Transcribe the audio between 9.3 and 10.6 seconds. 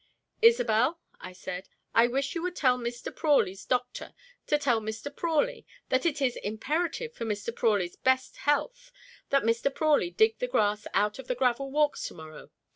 Mr. Prawley dig the